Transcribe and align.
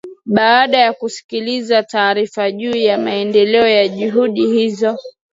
baada 0.25 0.77
ya 0.77 0.93
kusikiliza 0.93 1.83
taarifa 1.83 2.51
juu 2.51 2.75
ya 2.75 2.97
maendeleo 2.97 3.67
ya 3.67 3.87
juhudi 3.87 4.47
hizo 4.47 4.97